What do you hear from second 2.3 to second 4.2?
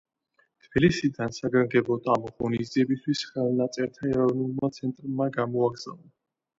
ღონისძიებისთვის ხელნაწერთა